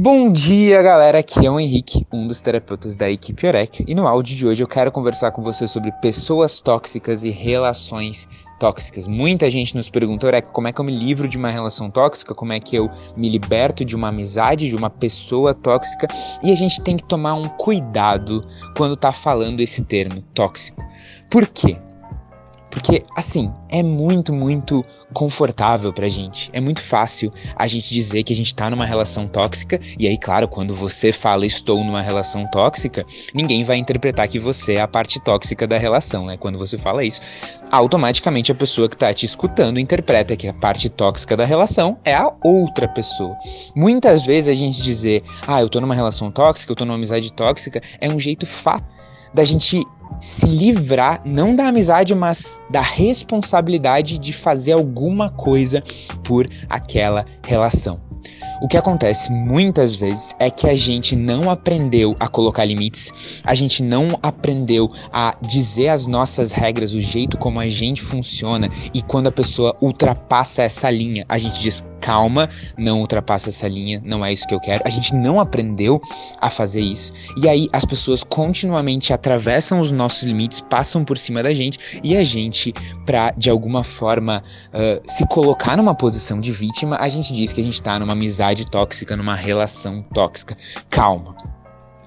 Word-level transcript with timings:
Bom 0.00 0.30
dia, 0.30 0.80
galera. 0.80 1.18
Aqui 1.18 1.44
é 1.44 1.50
o 1.50 1.58
Henrique, 1.58 2.06
um 2.12 2.24
dos 2.24 2.40
terapeutas 2.40 2.94
da 2.94 3.10
equipe 3.10 3.44
Orec, 3.44 3.84
e 3.84 3.96
no 3.96 4.06
áudio 4.06 4.36
de 4.36 4.46
hoje 4.46 4.62
eu 4.62 4.68
quero 4.68 4.92
conversar 4.92 5.32
com 5.32 5.42
você 5.42 5.66
sobre 5.66 5.90
pessoas 5.90 6.60
tóxicas 6.60 7.24
e 7.24 7.30
relações 7.30 8.28
tóxicas. 8.60 9.08
Muita 9.08 9.50
gente 9.50 9.74
nos 9.74 9.90
pergunta, 9.90 10.24
Orec, 10.24 10.50
como 10.52 10.68
é 10.68 10.72
que 10.72 10.80
eu 10.80 10.84
me 10.84 10.96
livro 10.96 11.26
de 11.26 11.36
uma 11.36 11.50
relação 11.50 11.90
tóxica? 11.90 12.32
Como 12.32 12.52
é 12.52 12.60
que 12.60 12.76
eu 12.76 12.88
me 13.16 13.28
liberto 13.28 13.84
de 13.84 13.96
uma 13.96 14.10
amizade, 14.10 14.68
de 14.68 14.76
uma 14.76 14.88
pessoa 14.88 15.52
tóxica? 15.52 16.06
E 16.44 16.52
a 16.52 16.54
gente 16.54 16.80
tem 16.80 16.96
que 16.96 17.02
tomar 17.02 17.34
um 17.34 17.48
cuidado 17.48 18.46
quando 18.76 18.94
tá 18.94 19.10
falando 19.10 19.58
esse 19.58 19.82
termo 19.82 20.22
tóxico. 20.32 20.80
Por 21.28 21.44
quê? 21.48 21.76
Porque, 22.78 23.04
assim, 23.16 23.52
é 23.68 23.82
muito, 23.82 24.32
muito 24.32 24.84
confortável 25.12 25.92
pra 25.92 26.08
gente. 26.08 26.48
É 26.52 26.60
muito 26.60 26.80
fácil 26.80 27.32
a 27.56 27.66
gente 27.66 27.92
dizer 27.92 28.22
que 28.22 28.32
a 28.32 28.36
gente 28.36 28.54
tá 28.54 28.70
numa 28.70 28.86
relação 28.86 29.26
tóxica. 29.26 29.80
E 29.98 30.06
aí, 30.06 30.16
claro, 30.16 30.46
quando 30.46 30.72
você 30.72 31.10
fala 31.10 31.44
estou 31.44 31.82
numa 31.82 32.00
relação 32.00 32.46
tóxica, 32.46 33.04
ninguém 33.34 33.64
vai 33.64 33.78
interpretar 33.78 34.28
que 34.28 34.38
você 34.38 34.74
é 34.74 34.80
a 34.80 34.86
parte 34.86 35.18
tóxica 35.18 35.66
da 35.66 35.76
relação, 35.76 36.26
né? 36.26 36.36
Quando 36.36 36.56
você 36.56 36.78
fala 36.78 37.04
isso, 37.04 37.20
automaticamente 37.68 38.52
a 38.52 38.54
pessoa 38.54 38.88
que 38.88 38.96
tá 38.96 39.12
te 39.12 39.26
escutando 39.26 39.80
interpreta 39.80 40.36
que 40.36 40.46
a 40.46 40.54
parte 40.54 40.88
tóxica 40.88 41.36
da 41.36 41.44
relação 41.44 41.98
é 42.04 42.14
a 42.14 42.32
outra 42.44 42.86
pessoa. 42.86 43.36
Muitas 43.74 44.24
vezes 44.24 44.48
a 44.48 44.54
gente 44.54 44.80
dizer, 44.80 45.24
ah, 45.48 45.60
eu 45.60 45.68
tô 45.68 45.80
numa 45.80 45.96
relação 45.96 46.30
tóxica, 46.30 46.70
eu 46.70 46.76
tô 46.76 46.84
numa 46.84 46.94
amizade 46.94 47.32
tóxica, 47.32 47.82
é 48.00 48.08
um 48.08 48.20
jeito 48.20 48.46
fácil 48.46 48.86
da 49.34 49.44
gente 49.44 49.84
se 50.20 50.46
livrar, 50.46 51.22
não 51.24 51.54
da 51.54 51.68
amizade, 51.68 52.14
mas 52.14 52.60
da 52.70 52.80
responsabilidade 52.80 54.18
de 54.18 54.32
fazer 54.32 54.72
alguma 54.72 55.30
coisa 55.30 55.82
por 56.24 56.48
aquela 56.68 57.24
relação. 57.44 58.00
O 58.60 58.66
que 58.66 58.76
acontece 58.76 59.30
muitas 59.30 59.94
vezes 59.94 60.34
é 60.40 60.50
que 60.50 60.68
a 60.68 60.74
gente 60.74 61.14
não 61.14 61.48
aprendeu 61.48 62.16
a 62.18 62.26
colocar 62.26 62.64
limites, 62.64 63.12
a 63.44 63.54
gente 63.54 63.84
não 63.84 64.18
aprendeu 64.20 64.90
a 65.12 65.36
dizer 65.40 65.88
as 65.88 66.08
nossas 66.08 66.50
regras, 66.50 66.92
o 66.92 67.00
jeito 67.00 67.38
como 67.38 67.60
a 67.60 67.68
gente 67.68 68.02
funciona, 68.02 68.68
e 68.92 69.00
quando 69.00 69.28
a 69.28 69.32
pessoa 69.32 69.76
ultrapassa 69.80 70.62
essa 70.62 70.90
linha, 70.90 71.24
a 71.28 71.38
gente 71.38 71.60
diz 71.60 71.84
calma, 72.08 72.48
não 72.78 73.00
ultrapassa 73.00 73.50
essa 73.50 73.68
linha, 73.68 74.00
não 74.02 74.24
é 74.24 74.32
isso 74.32 74.48
que 74.48 74.54
eu 74.54 74.60
quero. 74.60 74.82
A 74.86 74.88
gente 74.88 75.14
não 75.14 75.38
aprendeu 75.38 76.00
a 76.40 76.48
fazer 76.48 76.80
isso. 76.80 77.12
E 77.36 77.46
aí 77.46 77.68
as 77.70 77.84
pessoas 77.84 78.24
continuamente 78.24 79.12
atravessam 79.12 79.78
os 79.78 79.92
nossos 79.92 80.22
limites, 80.22 80.62
passam 80.62 81.04
por 81.04 81.18
cima 81.18 81.42
da 81.42 81.52
gente 81.52 82.00
e 82.02 82.16
a 82.16 82.24
gente, 82.24 82.72
pra 83.04 83.32
de 83.32 83.50
alguma 83.50 83.84
forma 83.84 84.42
uh, 84.68 85.02
se 85.06 85.26
colocar 85.26 85.76
numa 85.76 85.94
posição 85.94 86.40
de 86.40 86.50
vítima, 86.50 86.96
a 86.98 87.10
gente 87.10 87.34
diz 87.34 87.52
que 87.52 87.60
a 87.60 87.64
gente 87.64 87.82
tá 87.82 87.98
numa 87.98 88.14
amizade 88.14 88.64
tóxica, 88.64 89.14
numa 89.14 89.34
relação 89.34 90.02
tóxica. 90.14 90.56
Calma. 90.88 91.57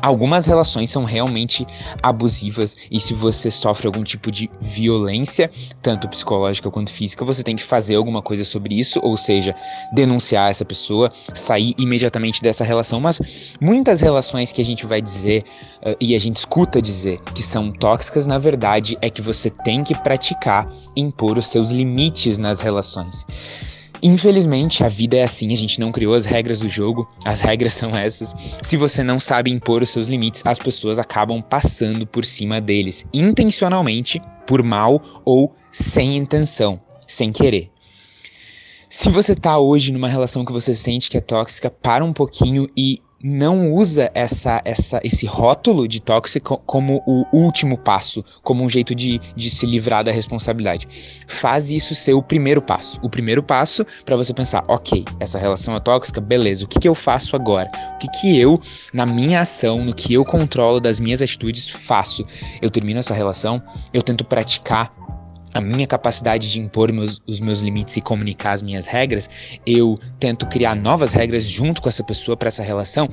Algumas 0.00 0.46
relações 0.46 0.90
são 0.90 1.04
realmente 1.04 1.66
abusivas 2.02 2.76
e 2.90 2.98
se 2.98 3.14
você 3.14 3.50
sofre 3.50 3.86
algum 3.86 4.02
tipo 4.02 4.30
de 4.30 4.50
violência, 4.60 5.50
tanto 5.80 6.08
psicológica 6.08 6.70
quanto 6.70 6.90
física, 6.90 7.24
você 7.24 7.42
tem 7.42 7.56
que 7.56 7.62
fazer 7.62 7.96
alguma 7.96 8.22
coisa 8.22 8.44
sobre 8.44 8.78
isso, 8.78 9.00
ou 9.02 9.16
seja, 9.16 9.54
denunciar 9.92 10.50
essa 10.50 10.64
pessoa, 10.64 11.12
sair 11.34 11.74
imediatamente 11.78 12.42
dessa 12.42 12.64
relação. 12.64 13.00
Mas 13.00 13.20
muitas 13.60 14.00
relações 14.00 14.52
que 14.52 14.60
a 14.60 14.64
gente 14.64 14.86
vai 14.86 15.00
dizer 15.00 15.44
uh, 15.84 15.96
e 16.00 16.14
a 16.14 16.18
gente 16.18 16.36
escuta 16.36 16.80
dizer 16.80 17.20
que 17.34 17.42
são 17.42 17.70
tóxicas, 17.70 18.26
na 18.26 18.38
verdade 18.38 18.96
é 19.00 19.10
que 19.10 19.22
você 19.22 19.50
tem 19.50 19.84
que 19.84 19.94
praticar 19.94 20.68
impor 20.96 21.38
os 21.38 21.46
seus 21.46 21.70
limites 21.70 22.38
nas 22.38 22.60
relações. 22.60 23.26
Infelizmente, 24.02 24.82
a 24.82 24.88
vida 24.88 25.16
é 25.16 25.22
assim, 25.22 25.52
a 25.52 25.56
gente 25.56 25.78
não 25.78 25.92
criou 25.92 26.14
as 26.14 26.24
regras 26.24 26.58
do 26.58 26.68
jogo, 26.68 27.08
as 27.24 27.40
regras 27.40 27.72
são 27.72 27.94
essas. 27.94 28.34
Se 28.60 28.76
você 28.76 29.04
não 29.04 29.20
sabe 29.20 29.50
impor 29.50 29.80
os 29.80 29.90
seus 29.90 30.08
limites, 30.08 30.42
as 30.44 30.58
pessoas 30.58 30.98
acabam 30.98 31.40
passando 31.40 32.04
por 32.04 32.24
cima 32.24 32.60
deles, 32.60 33.06
intencionalmente, 33.14 34.20
por 34.44 34.60
mal 34.62 35.22
ou 35.24 35.54
sem 35.70 36.16
intenção, 36.16 36.80
sem 37.06 37.30
querer. 37.30 37.70
Se 38.88 39.08
você 39.08 39.34
tá 39.36 39.56
hoje 39.56 39.92
numa 39.92 40.08
relação 40.08 40.44
que 40.44 40.52
você 40.52 40.74
sente 40.74 41.08
que 41.08 41.16
é 41.16 41.20
tóxica, 41.20 41.70
para 41.70 42.04
um 42.04 42.12
pouquinho 42.12 42.68
e 42.76 43.00
não 43.22 43.72
usa 43.72 44.10
essa, 44.14 44.60
essa, 44.64 45.00
esse 45.04 45.26
rótulo 45.26 45.86
de 45.86 46.00
tóxico 46.00 46.60
como 46.66 47.02
o 47.06 47.24
último 47.32 47.78
passo, 47.78 48.24
como 48.42 48.64
um 48.64 48.68
jeito 48.68 48.94
de, 48.94 49.20
de 49.36 49.48
se 49.48 49.64
livrar 49.64 50.02
da 50.02 50.10
responsabilidade. 50.10 50.88
Faz 51.26 51.70
isso 51.70 51.94
ser 51.94 52.14
o 52.14 52.22
primeiro 52.22 52.60
passo. 52.60 52.98
O 53.02 53.08
primeiro 53.08 53.42
passo 53.42 53.86
para 54.04 54.16
você 54.16 54.34
pensar, 54.34 54.64
ok, 54.66 55.04
essa 55.20 55.38
relação 55.38 55.76
é 55.76 55.80
tóxica, 55.80 56.20
beleza, 56.20 56.64
o 56.64 56.68
que, 56.68 56.80
que 56.80 56.88
eu 56.88 56.94
faço 56.94 57.36
agora? 57.36 57.70
O 57.94 57.98
que, 57.98 58.08
que 58.20 58.38
eu, 58.38 58.60
na 58.92 59.06
minha 59.06 59.40
ação, 59.40 59.84
no 59.84 59.94
que 59.94 60.12
eu 60.12 60.24
controlo 60.24 60.80
das 60.80 60.98
minhas 60.98 61.22
atitudes, 61.22 61.68
faço? 61.68 62.24
Eu 62.60 62.70
termino 62.70 62.98
essa 62.98 63.14
relação, 63.14 63.62
eu 63.92 64.02
tento 64.02 64.24
praticar 64.24 64.92
a 65.54 65.60
minha 65.60 65.86
capacidade 65.86 66.50
de 66.50 66.60
impor 66.60 66.92
meus, 66.92 67.20
os 67.26 67.40
meus 67.40 67.60
limites 67.60 67.96
e 67.96 68.00
comunicar 68.00 68.52
as 68.52 68.62
minhas 68.62 68.86
regras, 68.86 69.28
eu 69.66 69.98
tento 70.18 70.46
criar 70.46 70.74
novas 70.74 71.12
regras 71.12 71.44
junto 71.44 71.82
com 71.82 71.88
essa 71.88 72.02
pessoa 72.02 72.36
para 72.36 72.48
essa 72.48 72.62
relação. 72.62 73.08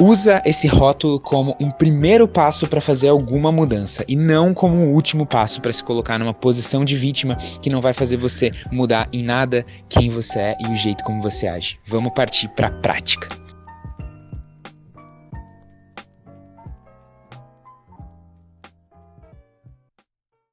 Usa 0.00 0.42
esse 0.44 0.66
rótulo 0.66 1.18
como 1.18 1.56
um 1.58 1.70
primeiro 1.70 2.28
passo 2.28 2.66
para 2.66 2.80
fazer 2.80 3.08
alguma 3.08 3.50
mudança 3.50 4.04
e 4.06 4.14
não 4.14 4.52
como 4.52 4.76
um 4.76 4.92
último 4.92 5.24
passo 5.24 5.60
para 5.60 5.72
se 5.72 5.82
colocar 5.82 6.18
numa 6.18 6.34
posição 6.34 6.84
de 6.84 6.94
vítima 6.94 7.36
que 7.62 7.70
não 7.70 7.80
vai 7.80 7.92
fazer 7.92 8.16
você 8.16 8.50
mudar 8.70 9.08
em 9.12 9.22
nada 9.22 9.64
quem 9.88 10.08
você 10.10 10.38
é 10.38 10.56
e 10.60 10.66
o 10.66 10.74
jeito 10.74 11.02
como 11.02 11.22
você 11.22 11.46
age. 11.46 11.78
Vamos 11.86 12.12
partir 12.12 12.48
para 12.48 12.68
a 12.68 12.70
prática. 12.70 13.45